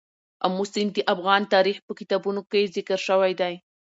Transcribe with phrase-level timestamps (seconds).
[0.45, 3.53] آمو سیند د افغان تاریخ په کتابونو کې ذکر شوی دی.